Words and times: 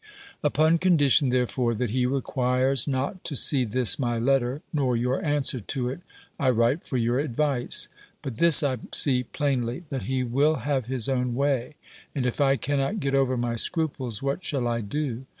Upon 0.43 0.79
condition, 0.79 1.29
therefore, 1.29 1.75
that 1.75 1.91
he 1.91 2.07
requires 2.07 2.87
not 2.87 3.23
to 3.23 3.35
see 3.35 3.65
this 3.65 3.99
my 3.99 4.17
letter, 4.17 4.63
nor 4.73 4.97
your 4.97 5.23
answer 5.23 5.59
to 5.59 5.89
it, 5.89 5.99
I 6.39 6.49
write 6.49 6.83
for 6.83 6.97
your 6.97 7.19
advice. 7.19 7.87
But 8.23 8.37
this 8.39 8.63
I 8.63 8.77
see 8.95 9.21
plainly, 9.25 9.83
that 9.91 10.05
he 10.09 10.23
will 10.23 10.61
have 10.65 10.87
his 10.87 11.07
own 11.07 11.35
way; 11.35 11.75
and 12.15 12.25
if 12.25 12.41
I 12.41 12.55
cannot 12.55 12.99
get 12.99 13.13
over 13.13 13.37
my 13.37 13.55
scruples, 13.55 14.23
what 14.23 14.43
shall 14.43 14.67
I 14.67 14.81
do? 14.81 15.27